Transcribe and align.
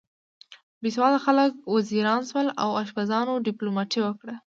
بې 0.81 0.89
سواده 0.95 1.19
خلک 1.25 1.51
وزیران 1.75 2.21
شول 2.29 2.47
او 2.63 2.69
اشپزانو 2.83 3.33
دیپلوماتۍ 3.47 3.99
وکړه. 4.03 4.35